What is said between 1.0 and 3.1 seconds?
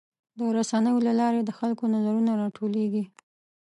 له لارې د خلکو نظرونه راټولیږي.